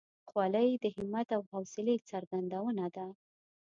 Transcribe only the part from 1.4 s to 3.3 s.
حوصلې څرګندونه ده.